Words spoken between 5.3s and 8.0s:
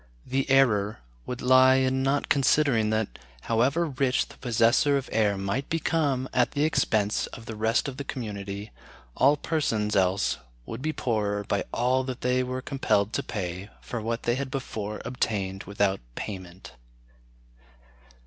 might become at the expense of the rest of